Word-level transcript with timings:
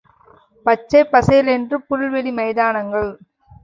பச்சைப்பசேலென்ற 0.65 1.81
புல்வெளி 1.87 2.31
மைதானங்கள். 2.31 3.11